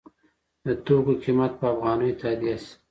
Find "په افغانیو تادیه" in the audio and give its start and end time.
1.59-2.55